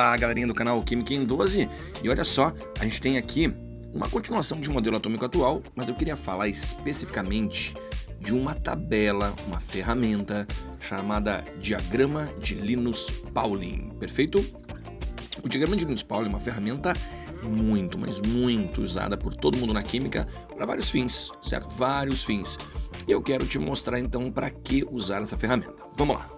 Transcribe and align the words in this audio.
Olá, 0.00 0.16
galerinha 0.16 0.46
do 0.46 0.54
canal 0.54 0.82
Química 0.82 1.12
em 1.12 1.26
12. 1.26 1.68
E 2.02 2.08
olha 2.08 2.24
só, 2.24 2.54
a 2.78 2.84
gente 2.84 3.02
tem 3.02 3.18
aqui 3.18 3.54
uma 3.92 4.08
continuação 4.08 4.58
de 4.58 4.70
um 4.70 4.72
modelo 4.72 4.96
atômico 4.96 5.26
atual, 5.26 5.62
mas 5.76 5.90
eu 5.90 5.94
queria 5.94 6.16
falar 6.16 6.48
especificamente 6.48 7.74
de 8.18 8.32
uma 8.32 8.54
tabela, 8.54 9.34
uma 9.46 9.60
ferramenta 9.60 10.48
chamada 10.80 11.44
Diagrama 11.58 12.30
de 12.40 12.54
Linus-Pauling, 12.54 13.90
perfeito? 14.00 14.42
O 15.44 15.48
diagrama 15.50 15.76
de 15.76 15.84
Linus-Pauling 15.84 16.28
é 16.28 16.30
uma 16.30 16.40
ferramenta 16.40 16.96
muito, 17.42 17.98
mas 17.98 18.22
muito 18.22 18.80
usada 18.80 19.18
por 19.18 19.36
todo 19.36 19.58
mundo 19.58 19.74
na 19.74 19.82
química 19.82 20.26
para 20.56 20.64
vários 20.64 20.90
fins, 20.90 21.30
certo? 21.42 21.76
Vários 21.76 22.24
fins. 22.24 22.56
E 23.06 23.12
eu 23.12 23.20
quero 23.20 23.46
te 23.46 23.58
mostrar 23.58 23.98
então 23.98 24.32
para 24.32 24.48
que 24.48 24.82
usar 24.90 25.20
essa 25.20 25.36
ferramenta. 25.36 25.84
Vamos 25.94 26.16
lá. 26.16 26.30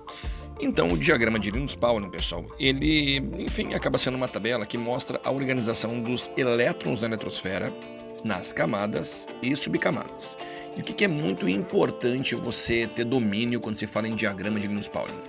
Então, 0.62 0.92
o 0.92 0.96
diagrama 0.96 1.40
de 1.40 1.50
Linus-Pauling, 1.50 2.08
pessoal, 2.08 2.46
ele, 2.56 3.16
enfim, 3.36 3.74
acaba 3.74 3.98
sendo 3.98 4.14
uma 4.16 4.28
tabela 4.28 4.64
que 4.64 4.78
mostra 4.78 5.20
a 5.24 5.30
organização 5.32 6.00
dos 6.00 6.30
elétrons 6.36 7.00
na 7.00 7.08
eletrosfera 7.08 7.74
nas 8.24 8.52
camadas 8.52 9.26
e 9.42 9.56
subcamadas. 9.56 10.38
E 10.76 10.80
o 10.80 10.84
que 10.84 11.04
é 11.04 11.08
muito 11.08 11.48
importante 11.48 12.36
você 12.36 12.86
ter 12.86 13.04
domínio 13.04 13.60
quando 13.60 13.74
se 13.74 13.88
fala 13.88 14.06
em 14.06 14.14
diagrama 14.14 14.60
de 14.60 14.68
Linus-Pauling? 14.68 15.20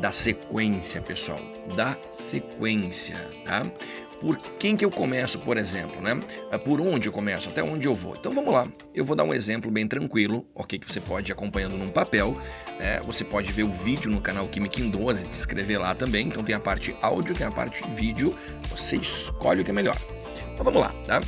Da 0.00 0.10
sequência, 0.10 1.00
pessoal, 1.00 1.38
da 1.76 1.96
sequência, 2.10 3.14
tá? 3.44 3.64
Por 4.22 4.36
quem 4.36 4.76
que 4.76 4.84
eu 4.84 4.90
começo, 4.90 5.40
por 5.40 5.56
exemplo, 5.56 6.00
né? 6.00 6.18
É 6.52 6.56
por 6.56 6.80
onde 6.80 7.08
eu 7.08 7.12
começo, 7.12 7.48
até 7.48 7.60
onde 7.60 7.88
eu 7.88 7.94
vou. 7.94 8.14
Então 8.14 8.30
vamos 8.32 8.54
lá, 8.54 8.68
eu 8.94 9.04
vou 9.04 9.16
dar 9.16 9.24
um 9.24 9.34
exemplo 9.34 9.68
bem 9.68 9.88
tranquilo, 9.88 10.46
ok? 10.54 10.78
Que 10.78 10.90
você 10.90 11.00
pode 11.00 11.28
ir 11.28 11.32
acompanhando 11.32 11.76
num 11.76 11.88
papel. 11.88 12.38
Né? 12.78 13.00
Você 13.04 13.24
pode 13.24 13.52
ver 13.52 13.64
o 13.64 13.70
vídeo 13.70 14.08
no 14.08 14.20
canal 14.20 14.46
Química 14.46 14.80
em 14.80 14.88
12, 14.88 15.22
se 15.22 15.28
inscrever 15.28 15.80
lá 15.80 15.92
também. 15.92 16.28
Então 16.28 16.44
tem 16.44 16.54
a 16.54 16.60
parte 16.60 16.96
áudio, 17.02 17.34
tem 17.34 17.44
a 17.44 17.50
parte 17.50 17.82
vídeo. 17.96 18.32
Você 18.70 18.96
escolhe 18.96 19.62
o 19.62 19.64
que 19.64 19.72
é 19.72 19.74
melhor. 19.74 20.00
Então 20.52 20.64
vamos 20.64 20.80
lá, 20.80 20.90
tá? 21.04 21.20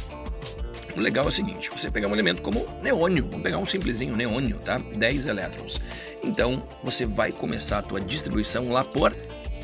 O 0.96 1.00
legal 1.00 1.24
é 1.24 1.28
o 1.28 1.32
seguinte, 1.32 1.68
você 1.70 1.90
pegar 1.90 2.06
um 2.06 2.12
elemento 2.12 2.40
como 2.40 2.64
neônio, 2.80 3.24
vamos 3.24 3.42
pegar 3.42 3.58
um 3.58 3.66
simplesinho 3.66 4.14
neônio, 4.14 4.60
tá? 4.64 4.78
10 4.78 5.26
elétrons. 5.26 5.80
Então, 6.22 6.62
você 6.84 7.04
vai 7.04 7.32
começar 7.32 7.78
a 7.78 7.82
tua 7.82 8.00
distribuição 8.00 8.70
lá 8.70 8.84
por 8.84 9.12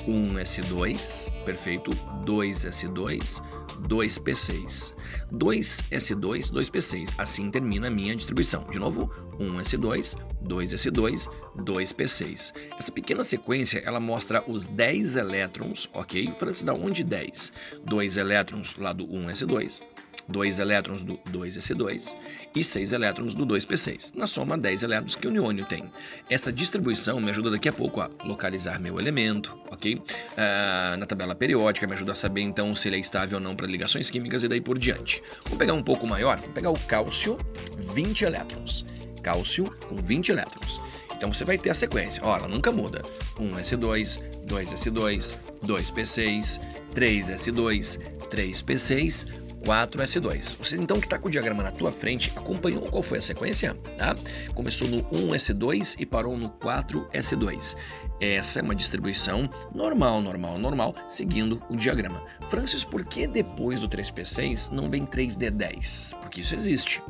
1s2, 0.06 1.30
perfeito, 1.44 1.90
2s2, 2.24 3.42
2p6. 3.88 4.94
2s2, 5.32 6.52
2p6. 6.52 7.14
Assim 7.18 7.50
termina 7.50 7.88
a 7.88 7.90
minha 7.90 8.14
distribuição. 8.14 8.64
De 8.70 8.78
novo, 8.78 9.10
1s2, 9.38 10.16
2s2, 10.44 11.28
2p6. 11.58 12.52
Essa 12.78 12.92
pequena 12.92 13.24
sequência, 13.24 13.82
ela 13.84 14.00
mostra 14.00 14.44
os 14.46 14.66
10 14.66 15.16
elétrons, 15.16 15.88
ok? 15.92 16.32
Francis, 16.38 16.62
da 16.62 16.74
onde 16.74 17.02
10? 17.02 17.52
2 17.84 18.16
elétrons 18.16 18.74
do 18.74 19.06
1s2, 19.06 19.82
2 20.30 20.58
elétrons 20.58 21.02
do 21.02 21.18
2s2 21.30 22.16
e 22.54 22.64
6 22.64 22.92
elétrons 22.92 23.34
do 23.34 23.46
2p6. 23.46 24.12
Na 24.14 24.26
soma, 24.26 24.56
10 24.56 24.82
elétrons 24.82 25.14
que 25.14 25.26
o 25.26 25.30
neônio 25.30 25.64
tem. 25.66 25.84
Essa 26.28 26.52
distribuição 26.52 27.20
me 27.20 27.30
ajuda 27.30 27.50
daqui 27.50 27.68
a 27.68 27.72
pouco 27.72 28.00
a 28.00 28.10
localizar 28.24 28.80
meu 28.80 28.98
elemento, 28.98 29.58
ok? 29.70 29.96
Uh, 29.96 30.96
na 30.98 31.06
tabela 31.06 31.34
periódica 31.34 31.86
me 31.86 31.92
ajuda 31.92 32.12
a 32.12 32.14
saber 32.14 32.42
então 32.42 32.74
se 32.74 32.88
ele 32.88 32.96
é 32.96 33.00
estável 33.00 33.38
ou 33.38 33.44
não 33.44 33.54
para 33.54 33.66
ligações 33.66 34.08
químicas 34.10 34.42
e 34.42 34.48
daí 34.48 34.60
por 34.60 34.78
diante. 34.78 35.22
Vou 35.46 35.58
pegar 35.58 35.74
um 35.74 35.82
pouco 35.82 36.06
maior, 36.06 36.38
vou 36.40 36.50
pegar 36.50 36.70
o 36.70 36.78
cálcio, 36.80 37.38
20 37.94 38.22
elétrons. 38.22 38.86
Cálcio 39.22 39.70
com 39.88 39.96
20 39.96 40.30
elétrons. 40.30 40.80
Então 41.20 41.30
você 41.30 41.44
vai 41.44 41.58
ter 41.58 41.68
a 41.68 41.74
sequência. 41.74 42.22
Ó, 42.24 42.34
ela 42.34 42.48
nunca 42.48 42.72
muda. 42.72 43.02
1s2, 43.36 44.22
2s2, 44.46 45.36
2p6, 45.62 46.60
3s2, 46.94 47.98
3p6, 48.30 49.26
4S2. 49.60 50.56
Você 50.58 50.76
então 50.76 50.98
que 50.98 51.06
está 51.06 51.18
com 51.18 51.28
o 51.28 51.30
diagrama 51.30 51.62
na 51.62 51.70
tua 51.70 51.92
frente, 51.92 52.32
acompanhou 52.36 52.82
qual 52.82 53.02
foi 53.02 53.18
a 53.18 53.22
sequência? 53.22 53.74
Tá? 53.96 54.14
Começou 54.54 54.88
no 54.88 55.02
1S2 55.04 55.96
e 55.98 56.06
parou 56.06 56.36
no 56.36 56.50
4S2. 56.50 57.76
Essa 58.20 58.58
é 58.58 58.62
uma 58.62 58.74
distribuição 58.74 59.48
normal, 59.74 60.20
normal, 60.20 60.58
normal, 60.58 60.94
seguindo 61.08 61.62
o 61.70 61.76
diagrama. 61.76 62.22
Francis, 62.48 62.84
por 62.84 63.04
que 63.04 63.26
depois 63.26 63.80
do 63.80 63.88
3P6 63.88 64.70
não 64.70 64.90
vem 64.90 65.06
3D10? 65.06 66.18
Porque 66.18 66.42
isso 66.42 66.54
existe. 66.54 67.02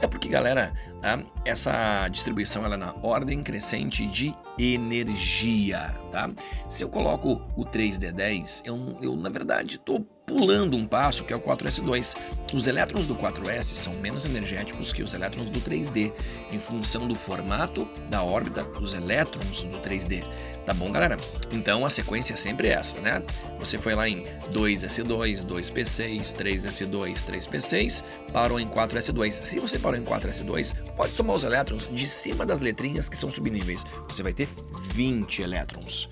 É 0.00 0.06
porque, 0.06 0.28
galera, 0.28 0.72
tá? 1.00 1.20
essa 1.44 2.08
distribuição 2.08 2.64
ela 2.64 2.74
é 2.74 2.78
na 2.78 2.94
ordem 3.02 3.42
crescente 3.42 4.06
de 4.06 4.34
energia, 4.58 5.94
tá? 6.12 6.30
Se 6.68 6.84
eu 6.84 6.88
coloco 6.88 7.42
o 7.56 7.64
3D10, 7.64 8.62
eu, 8.64 8.98
eu 9.00 9.16
na 9.16 9.30
verdade 9.30 9.76
estou 9.76 10.06
pulando 10.26 10.76
um 10.76 10.86
passo, 10.86 11.24
que 11.24 11.32
é 11.32 11.36
o 11.36 11.40
4S2. 11.40 12.16
Os 12.52 12.66
elétrons 12.66 13.06
do 13.06 13.14
4S 13.14 13.74
são 13.74 13.92
menos 13.94 14.24
energéticos 14.24 14.92
que 14.92 15.02
os 15.02 15.12
elétrons 15.12 15.50
do 15.50 15.60
3D, 15.60 16.12
em 16.52 16.58
função 16.58 17.06
do 17.06 17.14
formato 17.14 17.88
da 18.08 18.22
órbita 18.22 18.62
dos 18.62 18.94
elétrons 18.94 19.64
do 19.64 19.78
3D. 19.78 20.24
Tá 20.64 20.72
bom, 20.72 20.90
galera? 20.90 21.16
Então 21.52 21.84
a 21.84 21.90
sequência 21.90 22.34
é 22.34 22.36
sempre 22.36 22.68
essa, 22.68 23.00
né? 23.00 23.22
Você 23.58 23.76
foi 23.76 23.94
lá 23.94 24.08
em 24.08 24.24
2S2, 24.50 25.44
2P6, 25.44 26.34
3S2, 26.34 27.24
3P6, 27.24 28.04
parou 28.32 28.58
em 28.58 28.68
4S2. 28.68 29.44
Se 29.44 29.58
você 29.58 29.78
parou 29.78 29.98
em 29.98 30.04
4S2, 30.04 30.74
pode 30.96 31.12
somar 31.12 31.36
os 31.36 31.44
elétrons 31.44 31.88
de 31.92 32.08
cima 32.08 32.46
das 32.46 32.60
letrinhas 32.60 33.08
que 33.08 33.16
são 33.16 33.30
subníveis. 33.30 33.84
Você 34.08 34.22
vai 34.22 34.32
ter 34.32 34.48
20 34.94 35.42
elétrons. 35.42 36.08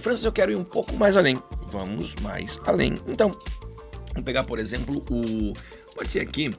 Francis, 0.00 0.24
eu 0.24 0.32
quero 0.32 0.50
ir 0.50 0.56
um 0.56 0.64
pouco 0.64 0.94
mais 0.94 1.16
além. 1.16 1.40
Vamos 1.74 2.14
mais 2.22 2.56
além. 2.64 2.94
Então, 3.08 3.32
vamos 4.12 4.24
pegar, 4.24 4.44
por 4.44 4.60
exemplo, 4.60 5.04
o. 5.10 5.52
Pode 5.96 6.08
ser 6.08 6.20
aqui 6.20 6.52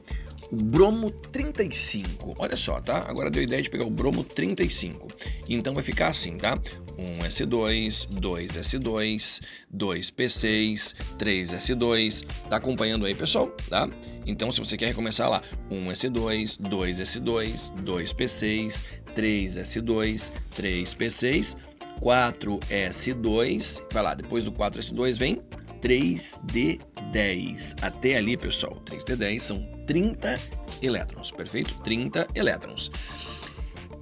o 0.52 0.56
bromo 0.56 1.10
35. 1.10 2.34
Olha 2.38 2.54
só, 2.54 2.82
tá? 2.82 2.98
Agora 3.08 3.30
deu 3.30 3.40
a 3.40 3.44
ideia 3.44 3.62
de 3.62 3.70
pegar 3.70 3.86
o 3.86 3.90
bromo 3.90 4.22
35. 4.22 5.08
Então 5.48 5.72
vai 5.72 5.82
ficar 5.82 6.08
assim, 6.08 6.36
tá? 6.36 6.58
1S2, 6.98 8.08
2S2, 8.20 9.40
2P6, 9.74 10.94
3S2. 11.18 12.26
Tá 12.50 12.56
acompanhando 12.56 13.06
aí, 13.06 13.14
pessoal? 13.14 13.48
Tá? 13.70 13.88
Então, 14.26 14.52
se 14.52 14.60
você 14.60 14.76
quer 14.76 14.88
recomeçar 14.88 15.30
lá, 15.30 15.42
1S2, 15.70 16.58
2S2, 16.60 17.72
2P6, 17.82 18.82
3S2, 19.14 20.32
3P6, 20.54 21.56
4S2, 22.00 23.82
vai 23.92 24.02
lá, 24.02 24.14
depois 24.14 24.44
do 24.44 24.52
4S2 24.52 25.16
vem 25.18 25.42
3D10. 25.80 27.74
Até 27.80 28.16
ali, 28.16 28.36
pessoal, 28.36 28.80
3D10 28.84 29.40
são 29.40 29.62
30 29.86 30.38
elétrons, 30.82 31.30
perfeito? 31.30 31.74
30 31.82 32.26
elétrons. 32.34 32.90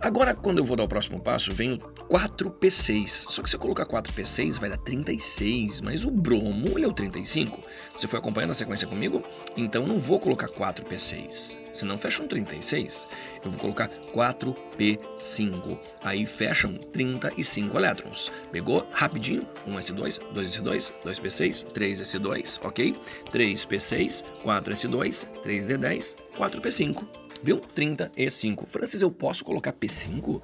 Agora, 0.05 0.35
quando 0.35 0.59
eu 0.59 0.67
vou 0.67 0.77
dar 0.77 0.85
o 0.85 0.89
próximo 0.89 1.19
passo, 1.19 1.51
vem 1.55 1.73
o 1.73 1.79
4P6. 1.79 3.09
Só 3.31 3.41
que 3.43 3.49
se 3.49 3.57
eu 3.57 3.59
colocar 3.59 3.87
4P6, 3.87 4.61
vai 4.61 4.69
dar 4.69 4.77
36, 4.77 5.81
mas 5.81 6.05
o 6.05 6.11
bromo 6.11 6.77
ele 6.77 6.85
é 6.85 6.87
o 6.87 6.93
35. 6.93 7.59
Você 7.99 8.07
foi 8.07 8.19
acompanhando 8.19 8.51
a 8.51 8.55
sequência 8.55 8.87
comigo? 8.87 9.23
Então 9.57 9.87
não 9.87 9.99
vou 9.99 10.21
colocar 10.21 10.47
4P6, 10.47 11.57
senão 11.73 11.97
fecha 11.97 12.23
um 12.23 12.29
36. 12.29 13.07
Eu 13.43 13.51
vou 13.51 13.59
colocar 13.59 13.89
4P5. 13.89 15.79
Aí 16.03 16.27
fecham 16.27 16.75
35 16.75 17.75
elétrons. 17.75 18.31
Pegou? 18.53 18.87
Rapidinho. 18.93 19.41
1S2, 19.67 20.21
2S2, 20.35 20.93
2P6, 21.03 21.65
3S2, 21.73 22.61
ok? 22.63 22.95
3P6, 23.33 24.23
4S2, 24.45 25.27
3D10, 25.43 26.15
4P5 26.37 27.24
viu? 27.45 27.59
35. 27.59 28.67
Francis, 28.67 29.03
eu 29.03 29.11
posso 29.11 29.45
colocar 29.45 29.73
P5? 29.73 30.41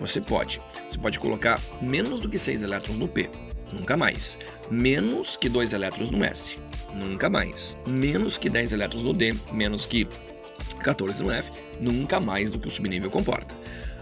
Você 0.00 0.20
pode. 0.20 0.60
Você 0.88 0.98
pode 0.98 1.18
colocar 1.18 1.60
menos 1.82 2.20
do 2.20 2.28
que 2.28 2.38
6 2.38 2.62
elétrons 2.62 2.96
no 2.96 3.08
P. 3.08 3.28
Nunca 3.72 3.96
mais. 3.96 4.38
Menos 4.70 5.36
que 5.36 5.48
2 5.48 5.72
elétrons 5.72 6.10
no 6.10 6.24
S. 6.24 6.56
Nunca 6.94 7.28
mais. 7.28 7.76
Menos 7.88 8.38
que 8.38 8.48
10 8.48 8.72
elétrons 8.72 9.02
no 9.02 9.12
D. 9.12 9.34
Menos 9.52 9.84
que 9.84 10.06
14 10.80 11.22
no 11.22 11.32
F. 11.32 11.50
Nunca 11.80 12.20
mais 12.20 12.52
do 12.52 12.58
que 12.58 12.68
o 12.68 12.70
subnível 12.70 13.10
comporta. 13.10 13.54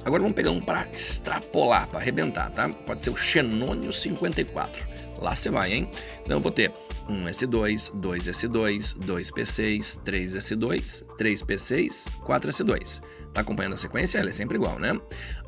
Agora 0.05 0.21
vamos 0.21 0.35
pegar 0.35 0.51
um 0.51 0.61
para 0.61 0.87
extrapolar, 0.93 1.89
para 1.89 2.01
arrebentar, 2.01 2.51
tá? 2.51 2.69
Pode 2.69 3.03
ser 3.03 3.11
o 3.11 3.17
xenônio 3.17 3.93
54. 3.93 4.85
Lá 5.21 5.35
você 5.35 5.49
vai, 5.49 5.73
hein? 5.73 5.89
Então 6.25 6.39
eu 6.39 6.41
vou 6.41 6.51
ter 6.51 6.73
1S2, 7.09 7.91
2S2, 8.01 8.99
2P6, 8.99 10.01
3S2, 10.03 11.05
3P6, 11.19 12.09
4S2. 12.25 13.03
Tá 13.33 13.41
acompanhando 13.41 13.75
a 13.75 13.77
sequência? 13.77 14.19
Ela 14.19 14.31
é 14.31 14.33
sempre 14.33 14.57
igual, 14.57 14.79
né? 14.79 14.99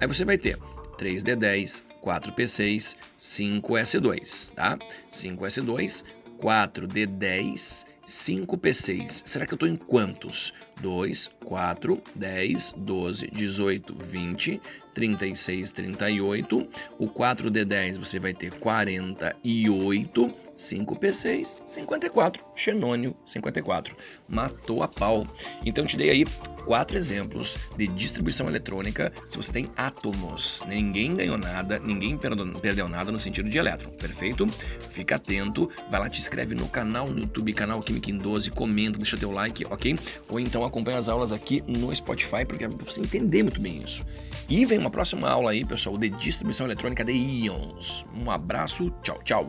Aí 0.00 0.06
você 0.06 0.24
vai 0.24 0.38
ter 0.38 0.58
3D10, 0.98 1.82
4P6, 2.02 2.96
5S2, 3.18 4.52
tá? 4.54 4.78
5S2, 5.12 6.04
4D10, 6.40 7.84
5P6. 8.06 9.22
Será 9.24 9.46
que 9.46 9.52
eu 9.52 9.56
estou 9.56 9.68
em 9.68 9.76
quantos? 9.76 10.52
2, 10.80 11.30
4, 11.44 12.02
10, 12.14 12.74
12, 12.76 13.30
18, 13.30 13.94
20, 13.94 14.60
36, 14.94 15.72
38. 15.72 16.68
O 16.98 17.08
4D10 17.08 17.98
você 17.98 18.18
vai 18.18 18.32
ter 18.32 18.52
48. 18.52 20.34
5P6, 20.56 21.62
54. 21.66 22.44
Xenônio, 22.54 23.16
54. 23.24 23.96
Matou 24.28 24.84
a 24.84 24.88
pau. 24.88 25.26
Então 25.66 25.84
te 25.84 25.96
dei 25.96 26.10
aí 26.10 26.24
quatro 26.64 26.96
exemplos 26.96 27.56
de 27.76 27.88
distribuição 27.88 28.48
eletrônica 28.48 29.12
se 29.28 29.36
você 29.36 29.52
tem 29.52 29.66
átomos. 29.76 30.62
Ninguém 30.68 31.16
ganhou 31.16 31.36
nada, 31.36 31.78
ninguém 31.80 32.16
perdeu 32.16 32.88
nada 32.88 33.10
no 33.10 33.18
sentido 33.18 33.50
de 33.50 33.58
elétron, 33.58 33.90
perfeito? 33.90 34.46
Fica 34.90 35.16
atento, 35.16 35.68
vai 35.90 36.00
lá, 36.00 36.08
te 36.08 36.20
inscreve 36.20 36.54
no 36.54 36.68
canal 36.68 37.08
no 37.08 37.18
YouTube, 37.18 37.52
canal 37.52 37.80
Química 37.80 38.10
em 38.10 38.16
12, 38.16 38.50
comenta, 38.52 38.96
deixa 38.96 39.16
teu 39.16 39.30
like, 39.30 39.64
ok? 39.66 39.98
Ou 40.28 40.38
então 40.38 40.63
acompanha 40.66 40.98
as 40.98 41.08
aulas 41.08 41.32
aqui 41.32 41.62
no 41.66 41.94
Spotify, 41.94 42.44
porque 42.46 42.64
é 42.64 42.68
pra 42.68 42.84
você 42.84 43.00
entender 43.00 43.42
muito 43.42 43.60
bem 43.60 43.82
isso. 43.82 44.04
E 44.48 44.64
vem 44.66 44.78
uma 44.78 44.90
próxima 44.90 45.28
aula 45.28 45.52
aí, 45.52 45.64
pessoal, 45.64 45.96
de 45.96 46.10
distribuição 46.10 46.66
eletrônica 46.66 47.04
de 47.04 47.12
íons. 47.12 48.04
Um 48.14 48.30
abraço, 48.30 48.90
tchau, 49.02 49.18
tchau. 49.24 49.46